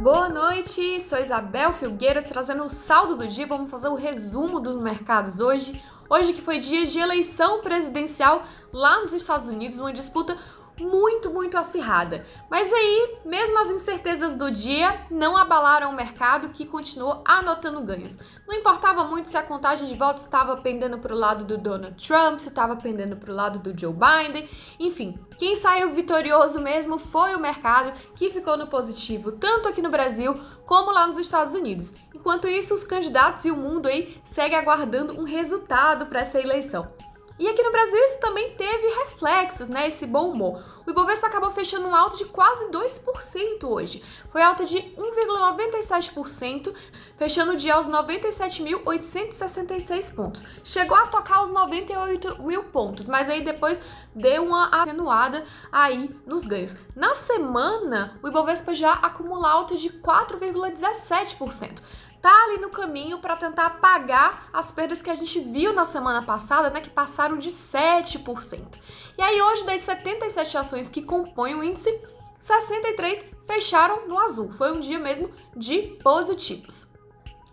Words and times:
Boa 0.00 0.30
noite, 0.30 0.98
sou 1.02 1.18
Isabel 1.18 1.74
Filgueiras 1.74 2.26
trazendo 2.26 2.64
o 2.64 2.70
saldo 2.70 3.16
do 3.16 3.28
dia. 3.28 3.46
Vamos 3.46 3.70
fazer 3.70 3.88
o 3.88 3.94
resumo 3.94 4.58
dos 4.58 4.74
mercados 4.74 5.40
hoje. 5.40 5.84
Hoje 6.08 6.32
que 6.32 6.40
foi 6.40 6.58
dia 6.58 6.86
de 6.86 6.98
eleição 6.98 7.60
presidencial 7.60 8.42
lá 8.72 9.02
nos 9.02 9.12
Estados 9.12 9.46
Unidos, 9.48 9.78
uma 9.78 9.92
disputa 9.92 10.38
muito, 10.80 11.30
muito 11.30 11.56
acirrada. 11.56 12.24
Mas 12.50 12.72
aí, 12.72 13.18
mesmo 13.24 13.58
as 13.58 13.70
incertezas 13.70 14.34
do 14.34 14.50
dia 14.50 15.06
não 15.10 15.36
abalaram 15.36 15.90
o 15.90 15.94
mercado 15.94 16.50
que 16.50 16.66
continuou 16.66 17.22
anotando 17.24 17.80
ganhos. 17.80 18.18
Não 18.46 18.54
importava 18.54 19.04
muito 19.04 19.28
se 19.28 19.36
a 19.36 19.42
contagem 19.42 19.86
de 19.86 19.94
votos 19.94 20.24
estava 20.24 20.56
pendendo 20.56 20.98
para 20.98 21.14
o 21.14 21.18
lado 21.18 21.44
do 21.44 21.56
Donald 21.56 21.96
Trump, 22.04 22.38
se 22.38 22.48
estava 22.48 22.76
pendendo 22.76 23.16
para 23.16 23.30
o 23.30 23.34
lado 23.34 23.58
do 23.58 23.78
Joe 23.78 23.92
Biden, 23.94 24.48
enfim, 24.78 25.18
quem 25.38 25.56
saiu 25.56 25.94
vitorioso 25.94 26.60
mesmo 26.60 26.98
foi 26.98 27.34
o 27.34 27.40
mercado 27.40 27.92
que 28.14 28.30
ficou 28.30 28.56
no 28.56 28.66
positivo, 28.66 29.32
tanto 29.32 29.68
aqui 29.68 29.80
no 29.80 29.90
Brasil 29.90 30.34
como 30.66 30.92
lá 30.92 31.06
nos 31.06 31.18
Estados 31.18 31.54
Unidos. 31.54 31.94
Enquanto 32.14 32.46
isso, 32.46 32.74
os 32.74 32.84
candidatos 32.84 33.44
e 33.44 33.50
o 33.50 33.56
mundo 33.56 33.86
aí 33.86 34.20
seguem 34.24 34.58
aguardando 34.58 35.18
um 35.18 35.24
resultado 35.24 36.06
para 36.06 36.20
essa 36.20 36.38
eleição. 36.38 36.92
E 37.40 37.48
aqui 37.48 37.60
no 37.62 37.72
Brasil 37.72 37.98
isso 38.04 38.20
também 38.20 38.54
teve 38.54 38.86
reflexos, 39.02 39.66
né? 39.66 39.88
Esse 39.88 40.04
bom 40.04 40.30
humor. 40.30 40.62
O 40.86 40.90
Ibovespa 40.90 41.26
acabou 41.26 41.50
fechando 41.50 41.88
um 41.88 41.94
alto 41.94 42.18
de 42.18 42.26
quase 42.26 42.66
2% 42.66 43.64
hoje. 43.64 44.04
Foi 44.30 44.42
alta 44.42 44.66
de 44.66 44.76
1,97%, 44.76 46.74
fechando 47.16 47.52
o 47.52 47.56
dia 47.56 47.76
aos 47.76 47.86
97.866 47.86 50.14
pontos. 50.14 50.44
Chegou 50.62 50.94
a 50.94 51.06
tocar 51.06 51.42
os 51.42 51.48
98 51.48 52.42
mil 52.42 52.64
pontos, 52.64 53.08
mas 53.08 53.30
aí 53.30 53.42
depois 53.42 53.80
deu 54.14 54.44
uma 54.44 54.66
atenuada 54.66 55.42
aí 55.72 56.14
nos 56.26 56.44
ganhos. 56.44 56.76
Na 56.94 57.14
semana, 57.14 58.20
o 58.22 58.28
Ibovespa 58.28 58.74
já 58.74 58.92
acumula 58.92 59.50
alta 59.50 59.76
de 59.76 59.88
4,17% 59.88 61.78
tá 62.20 62.44
ali 62.44 62.58
no 62.58 62.70
caminho 62.70 63.18
para 63.18 63.36
tentar 63.36 63.66
apagar 63.66 64.48
as 64.52 64.70
perdas 64.70 65.02
que 65.02 65.10
a 65.10 65.14
gente 65.14 65.40
viu 65.40 65.72
na 65.72 65.84
semana 65.84 66.22
passada, 66.22 66.70
né, 66.70 66.80
que 66.80 66.90
passaram 66.90 67.38
de 67.38 67.50
7%. 67.50 68.78
E 69.16 69.22
aí 69.22 69.40
hoje 69.40 69.64
das 69.64 69.80
77 69.82 70.58
ações 70.58 70.88
que 70.88 71.02
compõem 71.02 71.54
o 71.54 71.64
índice, 71.64 72.00
63 72.38 73.24
fecharam 73.46 74.06
no 74.06 74.18
azul. 74.18 74.52
Foi 74.52 74.72
um 74.72 74.80
dia 74.80 74.98
mesmo 74.98 75.30
de 75.56 75.98
positivos. 76.02 76.90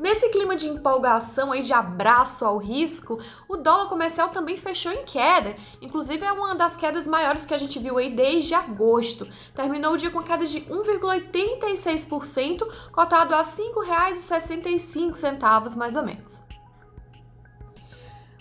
Nesse 0.00 0.28
clima 0.30 0.56
de 0.56 0.66
empolgação 0.66 1.54
e 1.54 1.60
de 1.60 1.74
abraço 1.74 2.46
ao 2.46 2.56
risco, 2.56 3.20
o 3.46 3.58
dólar 3.58 3.90
comercial 3.90 4.30
também 4.30 4.56
fechou 4.56 4.90
em 4.90 5.04
queda. 5.04 5.54
Inclusive 5.82 6.24
é 6.24 6.32
uma 6.32 6.54
das 6.54 6.74
quedas 6.74 7.06
maiores 7.06 7.44
que 7.44 7.52
a 7.52 7.58
gente 7.58 7.78
viu 7.78 7.98
aí 7.98 8.10
desde 8.10 8.54
agosto. 8.54 9.28
Terminou 9.54 9.92
o 9.92 9.98
dia 9.98 10.10
com 10.10 10.22
queda 10.22 10.46
de 10.46 10.62
1,86%, 10.62 12.66
cotado 12.90 13.34
a 13.34 13.42
R$ 13.42 13.44
5,65 13.44 15.76
mais 15.76 15.94
ou 15.94 16.02
menos. 16.02 16.49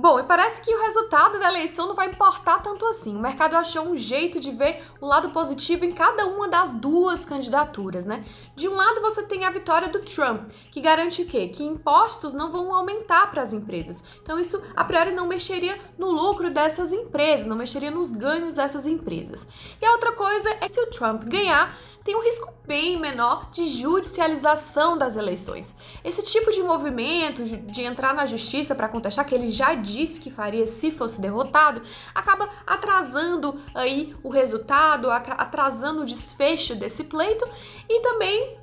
Bom, 0.00 0.18
e 0.18 0.22
parece 0.22 0.62
que 0.62 0.74
o 0.74 0.80
resultado 0.80 1.38
da 1.38 1.50
eleição 1.50 1.86
não 1.86 1.94
vai 1.94 2.08
importar 2.08 2.62
tanto 2.62 2.86
assim. 2.86 3.14
O 3.14 3.20
mercado 3.20 3.54
achou 3.54 3.86
um 3.86 3.98
jeito 3.98 4.40
de 4.40 4.50
ver 4.50 4.82
o 4.98 5.04
lado 5.04 5.28
positivo 5.28 5.84
em 5.84 5.92
cada 5.92 6.24
uma 6.24 6.48
das 6.48 6.72
duas 6.72 7.26
candidaturas, 7.26 8.06
né? 8.06 8.24
De 8.56 8.66
um 8.66 8.74
lado 8.74 9.02
você 9.02 9.22
tem 9.22 9.44
a 9.44 9.50
vitória 9.50 9.88
do 9.88 9.98
Trump, 10.00 10.48
que 10.72 10.80
garante 10.80 11.20
o 11.20 11.26
quê? 11.26 11.48
Que 11.48 11.62
impostos 11.62 12.32
não 12.32 12.50
vão 12.50 12.74
aumentar 12.74 13.30
para 13.30 13.42
as 13.42 13.52
empresas. 13.52 14.02
Então 14.22 14.38
isso 14.38 14.62
a 14.74 14.84
priori 14.84 15.10
não 15.10 15.26
mexeria 15.26 15.78
no 15.98 16.10
lucro 16.10 16.50
dessas 16.50 16.94
empresas, 16.94 17.46
não 17.46 17.54
mexeria 17.54 17.90
nos 17.90 18.08
ganhos 18.08 18.54
dessas 18.54 18.86
empresas. 18.86 19.46
E 19.82 19.84
a 19.84 19.92
outra 19.92 20.12
coisa 20.12 20.48
é 20.62 20.66
se 20.66 20.80
o 20.80 20.86
Trump 20.86 21.24
ganhar, 21.24 21.78
tem 22.04 22.16
um 22.16 22.22
risco 22.22 22.52
bem 22.66 22.98
menor 22.98 23.50
de 23.50 23.66
judicialização 23.66 24.96
das 24.96 25.16
eleições. 25.16 25.74
Esse 26.04 26.22
tipo 26.22 26.50
de 26.50 26.62
movimento 26.62 27.44
de 27.44 27.82
entrar 27.82 28.14
na 28.14 28.26
justiça 28.26 28.74
para 28.74 28.88
contestar 28.88 29.26
que 29.26 29.34
ele 29.34 29.50
já 29.50 29.74
disse 29.74 30.20
que 30.20 30.30
faria 30.30 30.66
se 30.66 30.90
fosse 30.90 31.20
derrotado, 31.20 31.82
acaba 32.14 32.48
atrasando 32.66 33.60
aí 33.74 34.16
o 34.22 34.28
resultado, 34.28 35.10
atrasando 35.10 36.02
o 36.02 36.06
desfecho 36.06 36.74
desse 36.74 37.04
pleito 37.04 37.44
e 37.88 38.00
também 38.00 38.58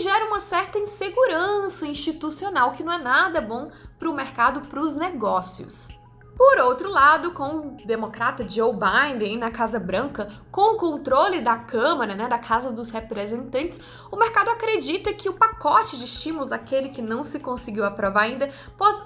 gera 0.00 0.26
uma 0.26 0.40
certa 0.40 0.78
insegurança 0.78 1.86
institucional 1.86 2.72
que 2.72 2.82
não 2.82 2.92
é 2.92 2.98
nada 2.98 3.40
bom 3.40 3.70
para 3.98 4.08
o 4.08 4.14
mercado, 4.14 4.62
para 4.68 4.80
os 4.80 4.94
negócios. 4.94 5.88
Por 6.36 6.58
outro 6.58 6.90
lado, 6.90 7.30
com 7.30 7.58
o 7.58 7.86
democrata 7.86 8.48
Joe 8.48 8.72
Biden 8.72 9.38
na 9.38 9.52
Casa 9.52 9.78
Branca, 9.78 10.32
com 10.50 10.74
o 10.74 10.76
controle 10.76 11.40
da 11.40 11.56
Câmara, 11.56 12.16
né, 12.16 12.26
da 12.26 12.38
Casa 12.38 12.72
dos 12.72 12.90
Representantes, 12.90 13.80
o 14.10 14.16
mercado 14.16 14.50
acredita 14.50 15.14
que 15.14 15.28
o 15.28 15.34
pacote 15.34 15.96
de 15.96 16.04
estímulos, 16.04 16.50
aquele 16.50 16.88
que 16.88 17.00
não 17.00 17.22
se 17.22 17.38
conseguiu 17.38 17.84
aprovar 17.84 18.22
ainda, 18.22 18.52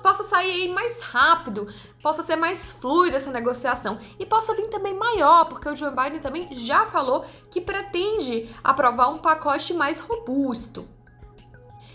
possa 0.03 0.25
sair 0.25 0.73
mais 0.73 1.01
rápido, 1.03 1.69
possa 2.03 2.23
ser 2.23 2.37
mais 2.37 2.73
fluida 2.73 3.17
essa 3.17 3.31
negociação 3.31 3.99
e 4.19 4.25
possa 4.25 4.55
vir 4.55 4.69
também 4.69 4.95
maior, 4.95 5.45
porque 5.47 5.69
o 5.69 5.77
Joe 5.77 5.91
Biden 5.91 6.21
também 6.21 6.49
já 6.53 6.87
falou 6.87 7.27
que 7.51 7.61
pretende 7.61 8.55
aprovar 8.65 9.11
um 9.11 9.19
pacote 9.19 9.75
mais 9.75 10.01
robusto. 10.01 10.89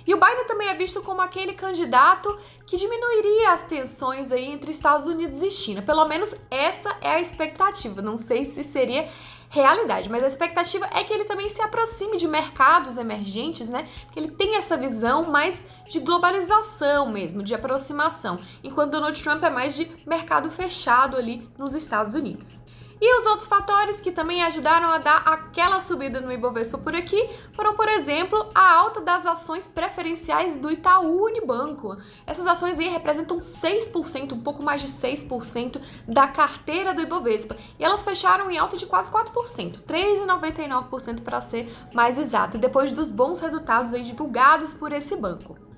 E 0.06 0.14
o 0.14 0.20
Biden 0.20 0.46
também 0.46 0.68
é 0.68 0.76
visto 0.76 1.02
como 1.02 1.22
aquele 1.22 1.54
candidato 1.54 2.38
que 2.66 2.78
diminuiria 2.78 3.52
as 3.52 3.64
tensões 3.64 4.32
aí 4.32 4.46
entre 4.46 4.72
Estados 4.72 5.08
Unidos 5.08 5.42
e 5.42 5.50
China. 5.50 5.82
Pelo 5.82 6.06
menos 6.08 6.36
essa 6.50 6.96
é 7.02 7.16
a 7.16 7.22
expectativa. 7.22 8.02
Não 8.02 8.18
sei 8.18 8.46
se 8.46 8.64
seria 8.64 9.10
realidade, 9.54 10.10
mas 10.10 10.24
a 10.24 10.28
expectativa 10.28 10.90
é 10.92 11.04
que 11.04 11.14
ele 11.14 11.26
também 11.26 11.48
se 11.48 11.62
aproxime 11.62 12.18
de 12.18 12.28
mercados 12.28 12.98
emergentes, 12.98 13.70
né? 13.70 13.88
Que 14.12 14.20
ele 14.20 14.32
tem 14.32 14.56
essa 14.56 14.76
visão 14.76 15.30
mais 15.30 15.64
de 15.88 16.00
globalização 16.00 17.12
mesmo, 17.12 17.44
de 17.44 17.54
aproximação, 17.54 18.40
enquanto 18.64 18.94
Donald 18.94 19.22
Trump 19.22 19.44
é 19.44 19.52
mais 19.52 19.76
de 19.76 19.88
mercado 20.08 20.50
fechado 20.50 21.16
ali 21.16 21.48
nos 21.56 21.76
Estados 21.76 22.16
Unidos. 22.16 22.63
E 23.06 23.20
os 23.20 23.26
outros 23.26 23.50
fatores 23.50 24.00
que 24.00 24.14
também 24.14 24.42
ajudaram 24.46 24.88
a 24.88 24.98
dar 24.98 25.24
aquela 25.26 25.82
subida 25.82 26.22
no 26.22 26.32
Ibovespa 26.32 26.78
por 26.78 26.96
aqui 26.96 27.30
foram, 27.54 27.76
por 27.76 27.90
exemplo, 27.90 28.48
a 28.56 28.76
alta 28.76 29.02
das 29.02 29.26
ações 29.26 29.68
preferenciais 29.68 30.56
do 30.56 30.72
Itaú 30.72 31.26
Unibanco. 31.26 31.98
Essas 32.26 32.48
ações 32.48 32.80
aí 32.80 32.88
representam 32.88 33.40
6%, 33.40 34.32
um 34.32 34.40
pouco 34.40 34.64
mais 34.64 34.82
de 34.82 34.88
6% 34.88 35.82
da 36.08 36.30
carteira 36.30 36.94
do 36.94 37.02
Ibovespa. 37.02 37.58
E 37.78 37.84
elas 37.84 38.06
fecharam 38.06 38.50
em 38.50 38.58
alta 38.58 38.78
de 38.78 38.86
quase 38.86 39.12
4%, 39.12 39.82
3,99% 39.82 41.24
para 41.24 41.42
ser 41.42 41.76
mais 41.94 42.18
exato, 42.18 42.58
depois 42.58 42.94
dos 42.94 43.12
bons 43.12 43.42
resultados 43.42 43.94
aí 43.94 44.04
divulgados 44.04 44.74
por 44.74 44.94
esse 44.94 45.14
banco. 45.14 45.73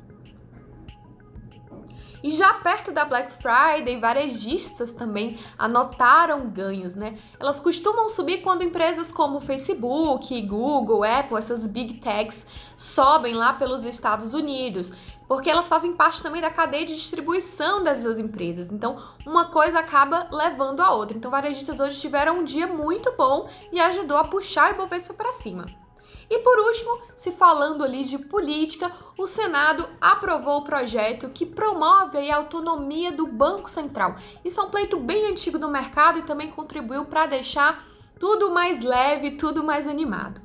E 2.25 2.31
já 2.31 2.55
perto 2.55 2.91
da 2.91 3.05
Black 3.05 3.33
Friday, 3.33 3.99
varejistas 3.99 4.89
também 4.89 5.37
anotaram 5.59 6.49
ganhos, 6.49 6.95
né? 6.95 7.19
Elas 7.39 7.59
costumam 7.59 8.09
subir 8.09 8.41
quando 8.41 8.63
empresas 8.63 9.11
como 9.11 9.39
Facebook, 9.39 10.41
Google, 10.41 11.03
Apple, 11.03 11.37
essas 11.37 11.67
big 11.67 11.99
techs 11.99 12.47
sobem 12.75 13.35
lá 13.35 13.53
pelos 13.53 13.85
Estados 13.85 14.33
Unidos 14.33 14.91
porque 15.27 15.51
elas 15.51 15.67
fazem 15.67 15.93
parte 15.93 16.23
também 16.23 16.41
da 16.41 16.49
cadeia 16.49 16.85
de 16.85 16.95
distribuição 16.95 17.83
dessas 17.83 18.17
empresas. 18.17 18.71
Então, 18.71 18.99
uma 19.23 19.45
coisa 19.45 19.79
acaba 19.79 20.27
levando 20.31 20.81
a 20.81 20.91
outra. 20.91 21.15
Então, 21.15 21.29
varejistas 21.29 21.79
hoje 21.79 21.99
tiveram 21.99 22.39
um 22.39 22.43
dia 22.43 22.65
muito 22.65 23.11
bom 23.15 23.49
e 23.71 23.79
ajudou 23.79 24.17
a 24.17 24.23
puxar 24.23 24.71
o 24.71 24.75
Ibovespa 24.75 25.13
para 25.13 25.31
cima. 25.31 25.84
E 26.29 26.39
por 26.39 26.59
último, 26.59 27.01
se 27.15 27.31
falando 27.31 27.83
ali 27.83 28.03
de 28.03 28.17
política, 28.17 28.91
o 29.17 29.25
Senado 29.25 29.87
aprovou 30.01 30.59
o 30.59 30.63
projeto 30.63 31.29
que 31.29 31.45
promove 31.45 32.29
a 32.29 32.37
autonomia 32.37 33.11
do 33.11 33.27
Banco 33.27 33.69
Central. 33.69 34.15
Isso 34.43 34.59
é 34.59 34.63
um 34.63 34.69
pleito 34.69 34.99
bem 34.99 35.27
antigo 35.27 35.59
do 35.59 35.69
mercado 35.69 36.19
e 36.19 36.23
também 36.23 36.51
contribuiu 36.51 37.05
para 37.05 37.27
deixar 37.27 37.85
tudo 38.19 38.51
mais 38.51 38.81
leve, 38.81 39.37
tudo 39.37 39.63
mais 39.63 39.87
animado. 39.87 40.41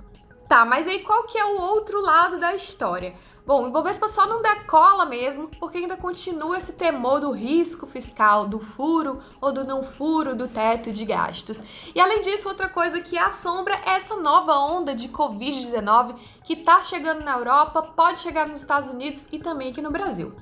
Tá, 0.49 0.65
mas 0.65 0.87
aí 0.89 1.01
qual 1.01 1.25
que 1.25 1.39
é 1.39 1.45
o 1.45 1.61
outro 1.61 2.01
lado 2.01 2.39
da 2.39 2.55
história? 2.55 3.15
Bom, 3.51 3.65
o 3.65 3.67
Ibovespa 3.67 4.07
só 4.07 4.29
não 4.29 4.41
decola 4.41 5.05
mesmo 5.05 5.49
porque 5.59 5.79
ainda 5.79 5.97
continua 5.97 6.57
esse 6.57 6.73
temor 6.73 7.19
do 7.19 7.33
risco 7.33 7.85
fiscal, 7.85 8.47
do 8.47 8.61
furo 8.61 9.19
ou 9.41 9.51
do 9.51 9.65
não 9.65 9.83
furo 9.83 10.37
do 10.37 10.47
teto 10.47 10.93
de 10.93 11.05
gastos. 11.05 11.61
E 11.93 11.99
além 11.99 12.21
disso, 12.21 12.49
outra 12.49 12.69
coisa 12.69 13.01
que 13.01 13.19
assombra 13.19 13.75
é 13.85 13.97
essa 13.97 14.15
nova 14.15 14.57
onda 14.57 14.95
de 14.95 15.09
Covid-19 15.09 16.15
que 16.45 16.53
está 16.53 16.81
chegando 16.81 17.25
na 17.25 17.33
Europa, 17.33 17.83
pode 17.83 18.21
chegar 18.21 18.47
nos 18.47 18.61
Estados 18.61 18.89
Unidos 18.89 19.27
e 19.33 19.41
também 19.41 19.73
aqui 19.73 19.83
no 19.83 19.91
Brasil. 19.91 20.33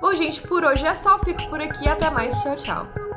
Bom, 0.00 0.14
gente, 0.14 0.40
por 0.40 0.64
hoje 0.64 0.86
é 0.86 0.94
só. 0.94 1.18
Fico 1.18 1.46
por 1.50 1.60
aqui. 1.60 1.86
Até 1.86 2.08
mais. 2.08 2.42
Tchau, 2.42 2.56
tchau. 2.56 3.13